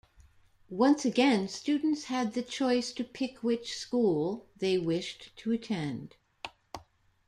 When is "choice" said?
2.41-2.91